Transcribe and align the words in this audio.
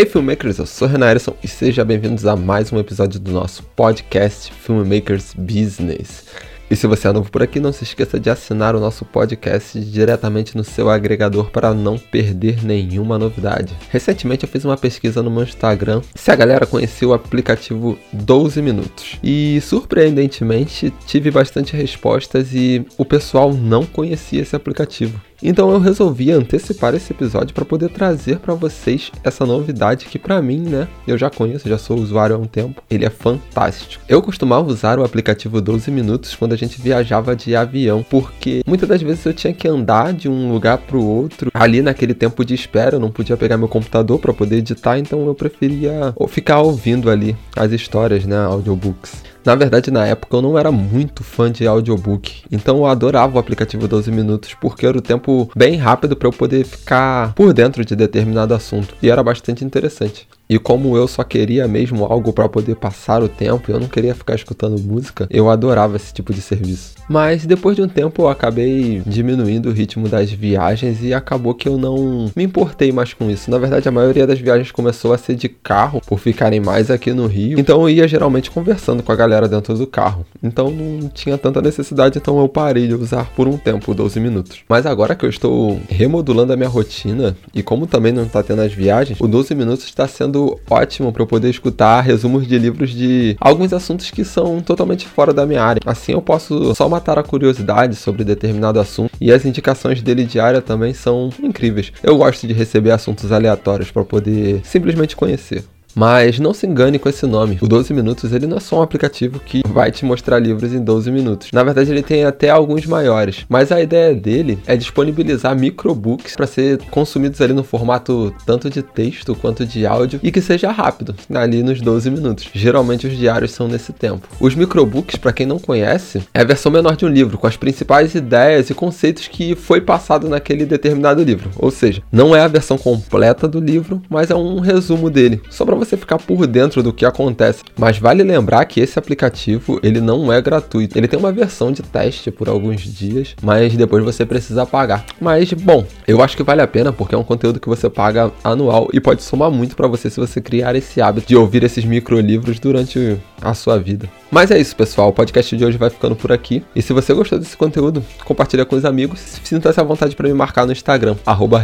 Ei, 0.00 0.06
filmmakers, 0.06 0.58
eu 0.58 0.64
sou 0.64 0.88
Renan 0.88 1.10
Erison 1.10 1.36
e 1.44 1.46
sejam 1.46 1.84
bem-vindos 1.84 2.24
a 2.24 2.34
mais 2.34 2.72
um 2.72 2.78
episódio 2.78 3.20
do 3.20 3.30
nosso 3.32 3.62
podcast 3.76 4.50
Filmmakers 4.50 5.34
Business. 5.34 6.24
E 6.70 6.74
se 6.74 6.86
você 6.86 7.06
é 7.06 7.12
novo 7.12 7.30
por 7.30 7.42
aqui, 7.42 7.60
não 7.60 7.70
se 7.70 7.84
esqueça 7.84 8.18
de 8.18 8.30
assinar 8.30 8.74
o 8.74 8.80
nosso 8.80 9.04
podcast 9.04 9.78
diretamente 9.78 10.56
no 10.56 10.64
seu 10.64 10.88
agregador 10.88 11.50
para 11.50 11.74
não 11.74 11.98
perder 11.98 12.64
nenhuma 12.64 13.18
novidade. 13.18 13.76
Recentemente 13.90 14.44
eu 14.44 14.48
fiz 14.48 14.64
uma 14.64 14.78
pesquisa 14.78 15.22
no 15.22 15.30
meu 15.30 15.42
Instagram 15.42 16.00
se 16.14 16.30
a 16.30 16.36
galera 16.36 16.64
conhecia 16.64 17.06
o 17.06 17.12
aplicativo 17.12 17.98
12 18.10 18.62
Minutos. 18.62 19.18
E 19.22 19.60
surpreendentemente 19.60 20.94
tive 21.06 21.30
bastante 21.30 21.76
respostas 21.76 22.54
e 22.54 22.86
o 22.96 23.04
pessoal 23.04 23.52
não 23.52 23.84
conhecia 23.84 24.40
esse 24.40 24.56
aplicativo. 24.56 25.20
Então 25.42 25.70
eu 25.70 25.78
resolvi 25.78 26.30
antecipar 26.30 26.94
esse 26.94 27.12
episódio 27.12 27.54
para 27.54 27.64
poder 27.64 27.88
trazer 27.88 28.38
para 28.38 28.54
vocês 28.54 29.10
essa 29.24 29.46
novidade 29.46 30.06
que 30.06 30.18
para 30.18 30.40
mim, 30.42 30.60
né, 30.60 30.86
eu 31.06 31.16
já 31.16 31.30
conheço, 31.30 31.68
já 31.68 31.78
sou 31.78 31.98
usuário 31.98 32.36
há 32.36 32.38
um 32.38 32.46
tempo. 32.46 32.82
Ele 32.90 33.04
é 33.04 33.10
fantástico. 33.10 34.02
Eu 34.08 34.20
costumava 34.22 34.68
usar 34.68 34.98
o 34.98 35.04
aplicativo 35.04 35.60
12 35.60 35.90
minutos 35.90 36.34
quando 36.34 36.52
a 36.52 36.56
gente 36.56 36.80
viajava 36.80 37.34
de 37.34 37.56
avião, 37.56 38.04
porque 38.08 38.62
muitas 38.66 38.88
das 38.88 39.00
vezes 39.00 39.24
eu 39.24 39.32
tinha 39.32 39.52
que 39.52 39.66
andar 39.66 40.12
de 40.12 40.28
um 40.28 40.52
lugar 40.52 40.78
para 40.78 40.96
o 40.96 41.06
outro. 41.06 41.50
Ali 41.54 41.80
naquele 41.80 42.14
tempo 42.14 42.44
de 42.44 42.54
espera, 42.54 42.96
eu 42.96 43.00
não 43.00 43.10
podia 43.10 43.36
pegar 43.36 43.56
meu 43.56 43.68
computador 43.68 44.18
para 44.18 44.34
poder 44.34 44.56
editar, 44.56 44.98
então 44.98 45.26
eu 45.26 45.34
preferia 45.34 46.14
ficar 46.28 46.60
ouvindo 46.60 47.10
ali 47.10 47.36
as 47.56 47.72
histórias, 47.72 48.24
né, 48.24 48.36
audiobooks. 48.36 49.30
Na 49.44 49.54
verdade, 49.54 49.90
na 49.90 50.06
época 50.06 50.36
eu 50.36 50.42
não 50.42 50.58
era 50.58 50.70
muito 50.70 51.24
fã 51.24 51.50
de 51.50 51.66
audiobook, 51.66 52.42
então 52.50 52.78
eu 52.78 52.86
adorava 52.86 53.36
o 53.36 53.38
aplicativo 53.38 53.88
12 53.88 54.10
minutos 54.10 54.54
porque 54.54 54.86
era 54.86 54.98
o 54.98 55.02
tempo 55.02 55.50
bem 55.56 55.76
rápido 55.76 56.14
para 56.14 56.28
eu 56.28 56.32
poder 56.32 56.64
ficar 56.64 57.34
por 57.34 57.52
dentro 57.52 57.84
de 57.84 57.96
determinado 57.96 58.54
assunto 58.54 58.94
e 59.02 59.10
era 59.10 59.22
bastante 59.22 59.64
interessante. 59.64 60.28
E 60.50 60.58
como 60.58 60.96
eu 60.96 61.06
só 61.06 61.22
queria 61.22 61.68
mesmo 61.68 62.04
algo 62.04 62.32
para 62.32 62.48
poder 62.48 62.74
passar 62.74 63.22
o 63.22 63.28
tempo, 63.28 63.70
eu 63.70 63.78
não 63.78 63.86
queria 63.86 64.16
ficar 64.16 64.34
escutando 64.34 64.82
música, 64.82 65.28
eu 65.30 65.48
adorava 65.48 65.94
esse 65.94 66.12
tipo 66.12 66.34
de 66.34 66.42
serviço. 66.42 66.94
Mas 67.08 67.46
depois 67.46 67.76
de 67.76 67.82
um 67.82 67.88
tempo 67.88 68.22
eu 68.22 68.28
acabei 68.28 69.00
diminuindo 69.06 69.68
o 69.68 69.72
ritmo 69.72 70.08
das 70.08 70.32
viagens 70.32 71.04
e 71.04 71.14
acabou 71.14 71.54
que 71.54 71.68
eu 71.68 71.78
não 71.78 72.32
me 72.34 72.42
importei 72.42 72.90
mais 72.90 73.14
com 73.14 73.30
isso. 73.30 73.48
Na 73.48 73.58
verdade, 73.58 73.88
a 73.88 73.92
maioria 73.92 74.26
das 74.26 74.40
viagens 74.40 74.72
começou 74.72 75.12
a 75.12 75.18
ser 75.18 75.36
de 75.36 75.48
carro, 75.48 76.00
por 76.04 76.18
ficarem 76.18 76.58
mais 76.58 76.90
aqui 76.90 77.12
no 77.12 77.28
Rio. 77.28 77.58
Então 77.58 77.82
eu 77.82 77.88
ia 77.88 78.08
geralmente 78.08 78.50
conversando 78.50 79.04
com 79.04 79.12
a 79.12 79.16
galera 79.16 79.46
dentro 79.46 79.74
do 79.74 79.86
carro. 79.86 80.26
Então 80.42 80.68
não 80.68 81.08
tinha 81.08 81.38
tanta 81.38 81.62
necessidade, 81.62 82.18
então 82.18 82.40
eu 82.40 82.48
parei 82.48 82.88
de 82.88 82.94
usar 82.94 83.30
por 83.36 83.46
um 83.46 83.56
tempo, 83.56 83.94
12 83.94 84.18
minutos. 84.18 84.60
Mas 84.68 84.84
agora 84.84 85.14
que 85.14 85.24
eu 85.24 85.30
estou 85.30 85.80
remodulando 85.88 86.52
a 86.52 86.56
minha 86.56 86.68
rotina 86.68 87.36
e 87.54 87.62
como 87.62 87.86
também 87.86 88.12
não 88.12 88.24
está 88.24 88.42
tendo 88.42 88.62
as 88.62 88.72
viagens, 88.72 89.20
o 89.20 89.28
12 89.28 89.54
minutos 89.54 89.84
está 89.84 90.08
sendo 90.08 90.39
ótimo 90.68 91.12
para 91.12 91.22
eu 91.22 91.26
poder 91.26 91.50
escutar 91.50 92.00
resumos 92.00 92.46
de 92.46 92.58
livros 92.58 92.90
de 92.90 93.36
alguns 93.40 93.72
assuntos 93.72 94.10
que 94.10 94.24
são 94.24 94.60
totalmente 94.60 95.06
fora 95.06 95.32
da 95.32 95.46
minha 95.46 95.62
área. 95.62 95.80
Assim 95.84 96.12
eu 96.12 96.22
posso 96.22 96.74
só 96.74 96.88
matar 96.88 97.18
a 97.18 97.22
curiosidade 97.22 97.96
sobre 97.96 98.24
determinado 98.24 98.80
assunto 98.80 99.12
e 99.20 99.32
as 99.32 99.44
indicações 99.44 100.02
dele 100.02 100.24
diária 100.24 100.60
também 100.60 100.94
são 100.94 101.30
incríveis. 101.42 101.92
Eu 102.02 102.16
gosto 102.16 102.46
de 102.46 102.52
receber 102.52 102.90
assuntos 102.90 103.32
aleatórios 103.32 103.90
para 103.90 104.04
poder 104.04 104.60
simplesmente 104.64 105.16
conhecer. 105.16 105.64
Mas 105.94 106.38
não 106.38 106.54
se 106.54 106.66
engane 106.66 106.98
com 106.98 107.08
esse 107.08 107.26
nome. 107.26 107.58
O 107.60 107.68
12 107.68 107.92
Minutos 107.92 108.32
ele 108.32 108.46
não 108.46 108.56
é 108.56 108.60
só 108.60 108.78
um 108.78 108.82
aplicativo 108.82 109.40
que 109.40 109.62
vai 109.66 109.90
te 109.90 110.04
mostrar 110.04 110.38
livros 110.38 110.72
em 110.72 110.82
12 110.82 111.10
minutos. 111.10 111.48
Na 111.52 111.62
verdade, 111.62 111.90
ele 111.90 112.02
tem 112.02 112.24
até 112.24 112.50
alguns 112.50 112.86
maiores. 112.86 113.44
Mas 113.48 113.72
a 113.72 113.80
ideia 113.80 114.14
dele 114.14 114.58
é 114.66 114.76
disponibilizar 114.76 115.58
microbooks 115.58 116.36
para 116.36 116.46
ser 116.46 116.78
consumidos 116.90 117.40
ali 117.40 117.52
no 117.52 117.64
formato 117.64 118.34
tanto 118.46 118.70
de 118.70 118.82
texto 118.82 119.34
quanto 119.34 119.66
de 119.66 119.86
áudio 119.86 120.20
e 120.22 120.30
que 120.30 120.40
seja 120.40 120.70
rápido, 120.70 121.14
ali 121.34 121.62
nos 121.62 121.80
12 121.80 122.10
minutos. 122.10 122.48
Geralmente 122.52 123.06
os 123.06 123.16
diários 123.16 123.52
são 123.52 123.68
nesse 123.68 123.92
tempo. 123.92 124.28
Os 124.40 124.54
microbooks, 124.54 125.16
para 125.16 125.32
quem 125.32 125.46
não 125.46 125.58
conhece, 125.58 126.22
é 126.32 126.40
a 126.40 126.44
versão 126.44 126.72
menor 126.72 126.96
de 126.96 127.04
um 127.04 127.08
livro, 127.08 127.38
com 127.38 127.46
as 127.46 127.56
principais 127.56 128.14
ideias 128.14 128.70
e 128.70 128.74
conceitos 128.74 129.28
que 129.28 129.54
foi 129.54 129.80
passado 129.80 130.28
naquele 130.28 130.64
determinado 130.64 131.22
livro. 131.22 131.50
Ou 131.56 131.70
seja, 131.70 132.02
não 132.10 132.34
é 132.34 132.40
a 132.40 132.48
versão 132.48 132.78
completa 132.78 133.48
do 133.48 133.60
livro, 133.60 134.02
mas 134.08 134.30
é 134.30 134.34
um 134.34 134.60
resumo 134.60 135.10
dele. 135.10 135.40
Só 135.50 135.64
para 135.64 135.79
você 135.80 135.96
ficar 135.96 136.18
por 136.18 136.46
dentro 136.46 136.82
do 136.82 136.92
que 136.92 137.04
acontece. 137.04 137.62
Mas 137.78 137.98
vale 137.98 138.22
lembrar 138.22 138.64
que 138.64 138.80
esse 138.80 138.98
aplicativo 138.98 139.80
ele 139.82 140.00
não 140.00 140.32
é 140.32 140.40
gratuito. 140.40 140.98
Ele 140.98 141.08
tem 141.08 141.18
uma 141.18 141.32
versão 141.32 141.72
de 141.72 141.82
teste 141.82 142.30
por 142.30 142.48
alguns 142.48 142.82
dias, 142.82 143.34
mas 143.42 143.76
depois 143.76 144.04
você 144.04 144.26
precisa 144.26 144.66
pagar. 144.66 145.04
Mas 145.20 145.52
bom, 145.52 145.84
eu 146.06 146.22
acho 146.22 146.36
que 146.36 146.42
vale 146.42 146.62
a 146.62 146.66
pena 146.66 146.92
porque 146.92 147.14
é 147.14 147.18
um 147.18 147.24
conteúdo 147.24 147.60
que 147.60 147.68
você 147.68 147.88
paga 147.88 148.30
anual 148.42 148.88
e 148.92 149.00
pode 149.00 149.22
somar 149.22 149.50
muito 149.50 149.76
para 149.76 149.86
você 149.86 150.10
se 150.10 150.20
você 150.20 150.40
criar 150.40 150.74
esse 150.74 151.00
hábito 151.00 151.28
de 151.28 151.36
ouvir 151.36 151.62
esses 151.62 151.84
microlivros 151.84 152.58
durante 152.58 153.18
a 153.40 153.54
sua 153.54 153.78
vida. 153.78 154.08
Mas 154.30 154.50
é 154.50 154.58
isso, 154.58 154.76
pessoal. 154.76 155.08
O 155.08 155.12
podcast 155.12 155.56
de 155.56 155.64
hoje 155.64 155.78
vai 155.78 155.90
ficando 155.90 156.14
por 156.14 156.30
aqui. 156.30 156.62
E 156.74 156.82
se 156.82 156.92
você 156.92 157.12
gostou 157.14 157.38
desse 157.38 157.56
conteúdo, 157.56 158.04
compartilha 158.24 158.64
com 158.64 158.76
os 158.76 158.84
amigos. 158.84 159.20
Sinta-se 159.42 159.80
à 159.80 159.82
vontade 159.82 160.14
para 160.14 160.28
me 160.28 160.34
marcar 160.34 160.66
no 160.66 160.72
Instagram, 160.72 161.16
arroba. 161.24 161.60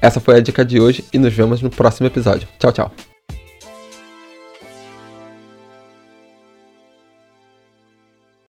Essa 0.00 0.20
foi 0.20 0.36
a 0.36 0.40
dica 0.40 0.64
de 0.64 0.80
hoje 0.80 1.04
e 1.12 1.18
nos 1.18 1.32
vemos 1.32 1.60
no 1.60 1.70
próximo 1.70 2.06
episódio. 2.06 2.48
Tchau, 2.58 2.72
tchau. 2.72 3.17